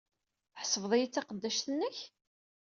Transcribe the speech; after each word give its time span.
Tḥesbed-iyi 0.53 1.07
d 1.09 1.11
taqeddact-nnek? 1.13 1.97